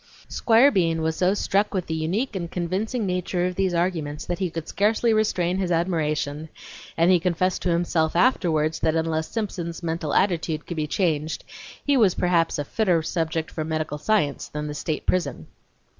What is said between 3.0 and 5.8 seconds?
nature of these arguments that he could scarcely restrain his